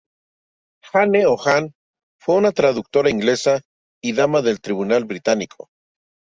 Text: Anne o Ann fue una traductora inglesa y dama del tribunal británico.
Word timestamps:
Anne 1.01 1.21
o 1.31 1.35
Ann 1.47 1.75
fue 2.19 2.33
una 2.37 2.51
traductora 2.51 3.11
inglesa 3.11 3.61
y 4.03 4.13
dama 4.13 4.41
del 4.41 4.59
tribunal 4.59 5.05
británico. 5.05 5.69